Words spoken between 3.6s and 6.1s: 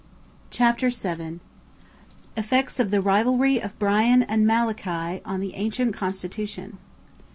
BRIAN AND MALACHY ON THE ANCIENT